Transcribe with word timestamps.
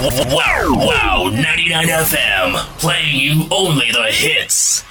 Wow, 0.00 0.74
wow, 0.76 1.28
99 1.34 1.88
FM, 1.88 2.54
playing 2.78 3.16
you 3.16 3.48
only 3.50 3.90
the 3.90 4.04
hits. 4.04 4.84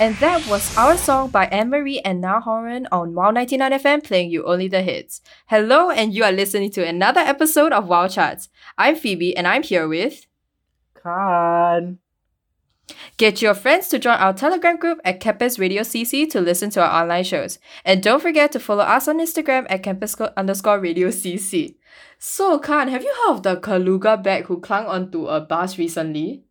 And 0.00 0.16
that 0.16 0.46
was 0.48 0.74
our 0.78 0.96
song 0.96 1.28
by 1.28 1.44
Anne 1.48 1.68
Marie 1.68 2.00
and 2.00 2.22
Niall 2.22 2.40
Horan 2.40 2.88
on 2.90 3.12
Wow 3.12 3.32
99 3.32 3.72
FM, 3.72 4.02
playing 4.02 4.30
you 4.30 4.46
only 4.46 4.66
the 4.66 4.80
hits. 4.80 5.20
Hello, 5.48 5.90
and 5.90 6.14
you 6.14 6.24
are 6.24 6.32
listening 6.32 6.70
to 6.70 6.86
another 6.86 7.20
episode 7.20 7.74
of 7.74 7.86
Wow 7.86 8.08
Charts. 8.08 8.48
I'm 8.78 8.96
Phoebe, 8.96 9.36
and 9.36 9.46
I'm 9.46 9.62
here 9.62 9.86
with. 9.86 10.26
Khan. 10.94 11.98
Get 13.20 13.42
your 13.42 13.52
friends 13.52 13.88
to 13.88 13.98
join 13.98 14.14
our 14.14 14.32
Telegram 14.32 14.78
group 14.78 14.98
at 15.04 15.20
Campus 15.20 15.58
Radio 15.58 15.82
CC 15.82 16.26
to 16.30 16.40
listen 16.40 16.70
to 16.70 16.80
our 16.80 17.02
online 17.02 17.24
shows. 17.24 17.58
And 17.84 18.02
don't 18.02 18.22
forget 18.22 18.50
to 18.52 18.58
follow 18.58 18.82
us 18.82 19.08
on 19.08 19.18
Instagram 19.18 19.66
at 19.68 19.82
campus 19.82 20.18
underscore 20.38 20.80
radio 20.80 21.08
CC. 21.08 21.74
So, 22.18 22.58
Khan, 22.58 22.88
have 22.88 23.02
you 23.02 23.14
heard 23.26 23.34
of 23.34 23.42
the 23.42 23.58
colugo 23.58 24.22
bag 24.22 24.46
who 24.46 24.58
clung 24.58 24.86
onto 24.86 25.26
a 25.26 25.38
bus 25.38 25.76
recently? 25.76 26.44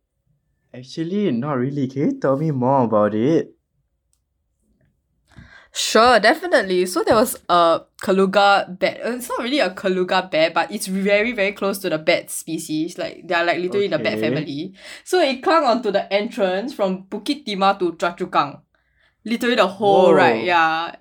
Actually, 0.72 1.32
not 1.32 1.54
really. 1.54 1.88
Can 1.88 2.02
you 2.02 2.20
tell 2.20 2.36
me 2.36 2.52
more 2.52 2.84
about 2.84 3.16
it? 3.16 3.52
Sure, 5.72 6.18
definitely. 6.18 6.84
So 6.86 7.04
there 7.04 7.14
was 7.14 7.36
a 7.48 7.82
colugo 8.02 8.76
bat. 8.78 9.00
uh, 9.04 9.10
It's 9.12 9.28
not 9.28 9.38
really 9.42 9.60
a 9.60 9.70
colugo 9.70 10.28
bat, 10.30 10.52
but 10.52 10.70
it's 10.72 10.86
very, 10.88 11.30
very 11.32 11.52
close 11.52 11.78
to 11.78 11.88
the 11.90 11.98
bat 11.98 12.28
species. 12.30 12.98
Like 12.98 13.26
they 13.26 13.34
are 13.34 13.44
like 13.44 13.58
literally 13.58 13.84
in 13.84 13.92
the 13.92 13.98
bat 13.98 14.18
family. 14.18 14.74
So 15.04 15.20
it 15.20 15.42
clung 15.42 15.64
onto 15.64 15.92
the 15.92 16.12
entrance 16.12 16.74
from 16.74 17.04
Bukit 17.04 17.46
Timah 17.46 17.78
to 17.78 17.92
Choa 17.92 18.60
Literally 19.24 19.54
the 19.56 19.68
whole 19.68 20.06
Whoa. 20.06 20.12
ride, 20.14 20.44
yeah. 20.44 20.94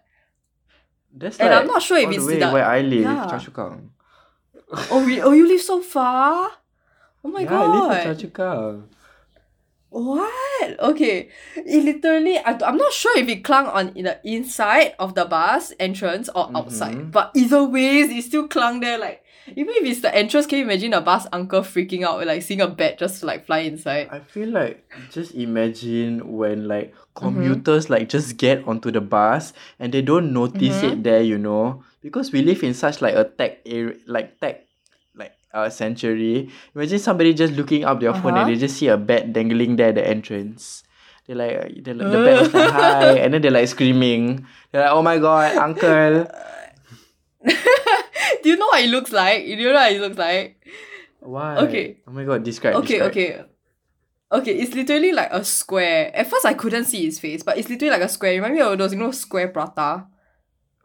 That's 1.13 1.39
And 1.39 1.49
like 1.49 1.61
I'm 1.61 1.67
not 1.67 1.81
sure 1.81 1.97
if 1.97 2.09
the 2.09 2.15
it's 2.15 2.25
way 2.25 2.39
the- 2.39 2.49
where 2.51 2.65
I 2.65 2.81
live, 2.81 3.01
yeah. 3.01 3.39
Oh, 4.91 5.03
re- 5.03 5.21
oh, 5.21 5.31
you 5.31 5.47
live 5.47 5.61
so 5.61 5.81
far? 5.81 6.51
Oh 7.23 7.29
my 7.29 7.41
yeah, 7.41 7.59
I 7.59 7.65
live 7.65 7.89
god. 7.89 8.05
in 8.05 8.13
Choa 8.13 8.19
Chu 8.19 8.27
Kang. 8.29 8.83
What? 9.89 10.79
Okay. 10.79 11.29
It 11.55 11.83
literally, 11.83 12.37
I, 12.37 12.57
I'm 12.65 12.77
not 12.77 12.93
sure 12.93 13.17
if 13.17 13.27
it 13.27 13.43
clung 13.43 13.65
on 13.65 13.89
in 13.95 14.05
the 14.05 14.19
inside 14.23 14.93
of 14.99 15.15
the 15.15 15.25
bus 15.25 15.73
entrance 15.79 16.29
or 16.35 16.51
outside. 16.55 16.95
Mhm. 16.97 17.11
But 17.11 17.31
either 17.35 17.63
ways, 17.63 18.09
it 18.11 18.23
still 18.23 18.47
clung 18.47 18.79
there. 18.81 18.97
Like, 18.99 19.23
even 19.55 19.73
if 19.77 19.83
it's 19.85 20.01
the 20.01 20.13
entrance, 20.15 20.45
can 20.45 20.59
you 20.59 20.65
imagine 20.65 20.93
a 20.93 21.01
bus 21.01 21.25
uncle 21.33 21.61
freaking 21.61 22.03
out, 22.05 22.25
like 22.25 22.43
seeing 22.43 22.61
a 22.61 22.67
bat 22.67 22.99
just 22.99 23.23
like 23.23 23.45
fly 23.47 23.59
inside? 23.59 24.09
I 24.11 24.19
feel 24.19 24.49
like 24.49 24.85
just 25.09 25.33
imagine 25.35 26.37
when 26.37 26.67
like 26.67 26.93
Mm-hmm. 27.19 27.27
commuters 27.35 27.89
like 27.89 28.07
just 28.07 28.37
get 28.37 28.65
onto 28.65 28.91
the 28.91 29.01
bus 29.01 29.51
and 29.77 29.91
they 29.91 30.01
don't 30.01 30.31
notice 30.31 30.81
Mm-hmm. 30.81 30.85
it 30.85 31.03
there, 31.03 31.21
you 31.21 31.37
know, 31.37 31.83
because 32.01 32.31
we 32.31 32.41
live 32.41 32.63
in 32.63 32.73
such 32.73 33.01
like 33.01 33.13
a 33.15 33.25
tech 33.25 33.59
area, 33.65 33.95
like 34.07 34.39
tech, 34.39 34.68
uh 35.53 35.69
century. 35.69 36.49
Imagine 36.75 36.99
somebody 36.99 37.33
just 37.33 37.53
looking 37.53 37.83
up 37.85 37.99
their 37.99 38.13
phone 38.13 38.37
and 38.37 38.37
Uh-huh. 38.39 38.47
they 38.49 38.55
just 38.55 38.77
see 38.77 38.87
a 38.87 38.97
bat 38.97 39.33
dangling 39.33 39.75
there 39.75 39.89
at 39.89 39.95
the 39.95 40.05
entrance. 40.07 40.83
They're 41.27 41.35
like, 41.37 41.83
they're 41.83 41.93
like 41.93 42.11
the 42.11 42.21
bat 42.25 42.41
was 42.41 42.53
like 42.53 42.71
hi, 42.71 43.17
and 43.21 43.33
then 43.33 43.41
they're 43.41 43.51
like 43.53 43.67
screaming. 43.69 44.45
They're 44.71 44.81
like, 44.83 44.91
oh 44.93 45.01
my 45.01 45.17
god, 45.17 45.57
uncle. 45.57 46.25
Do 48.43 48.49
you 48.49 48.57
know 48.57 48.65
what 48.67 48.83
it 48.83 48.89
looks 48.89 49.11
like? 49.11 49.43
Do 49.45 49.49
you 49.51 49.67
know 49.69 49.73
what 49.73 49.91
it 49.91 50.01
looks 50.01 50.17
like? 50.17 50.57
Why? 51.19 51.57
Okay. 51.57 51.97
Oh 52.07 52.11
my 52.11 52.23
god, 52.23 52.43
describe. 52.43 52.75
It. 52.75 52.77
Okay, 52.79 52.99
describe. 52.99 53.11
okay. 53.11 53.45
Okay, 54.31 54.53
it's 54.59 54.75
literally 54.75 55.11
like 55.11 55.29
a 55.31 55.43
square. 55.43 56.15
At 56.15 56.29
first, 56.29 56.45
I 56.45 56.53
couldn't 56.53 56.85
see 56.85 57.03
his 57.05 57.19
face, 57.19 57.41
but 57.43 57.57
it's 57.57 57.67
literally 57.69 57.91
like 57.91 58.01
a 58.01 58.09
square. 58.09 58.33
Remind 58.33 58.53
me 58.53 58.61
of 58.61 58.77
those, 58.77 58.93
you 58.93 58.99
know, 58.99 59.11
square 59.11 59.47
prata. 59.49 60.05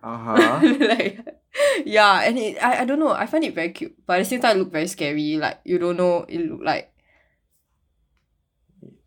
Uh 0.02 0.16
huh. 0.18 0.60
like 0.80 1.20
yeah 1.84 2.22
and 2.22 2.38
it 2.38 2.62
I, 2.62 2.82
I 2.82 2.84
don't 2.84 2.98
know 2.98 3.10
i 3.12 3.26
find 3.26 3.44
it 3.44 3.54
very 3.54 3.70
cute 3.70 3.94
but 4.06 4.14
at 4.16 4.18
the 4.20 4.24
same 4.24 4.40
time 4.40 4.56
it 4.56 4.60
look 4.60 4.72
very 4.72 4.86
scary 4.88 5.36
like 5.36 5.60
you 5.64 5.78
don't 5.78 5.96
know 5.96 6.24
it 6.28 6.38
look 6.40 6.60
like 6.62 6.90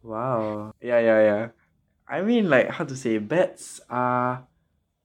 Wow. 0.03 0.71
Yeah, 0.81 0.99
yeah, 0.99 1.21
yeah. 1.21 1.47
I 2.07 2.21
mean, 2.21 2.49
like, 2.49 2.69
how 2.69 2.85
to 2.85 2.95
say, 2.95 3.17
bats 3.17 3.81
are 3.89 4.47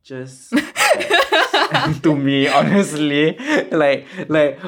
just 0.04 0.52
to 2.02 2.14
me, 2.16 2.46
honestly. 2.46 3.36
Like, 3.70 4.06
like, 4.28 4.60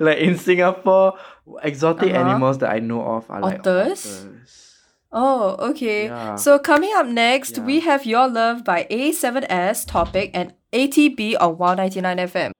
like 0.00 0.18
in 0.18 0.38
Singapore, 0.38 1.18
exotic 1.62 2.10
Uh-huh. 2.12 2.20
animals 2.20 2.58
that 2.58 2.70
I 2.70 2.78
know 2.78 3.02
of 3.02 3.28
are 3.30 3.40
like 3.40 3.58
Otters? 3.60 4.06
otters. 4.06 4.76
oh 5.12 5.56
okay 5.70 6.04
Yeah. 6.06 6.36
so 6.36 6.56
coming 6.60 6.92
up 6.94 7.06
next 7.06 7.58
Yeah. 7.58 7.64
we 7.64 7.80
have 7.80 8.06
your 8.06 8.28
love 8.28 8.62
by 8.62 8.86
a7s 8.90 9.84
topic 9.84 10.30
and 10.34 10.54
atb 10.72 11.36
on 11.40 11.56
199 11.58 12.28
fm 12.28 12.52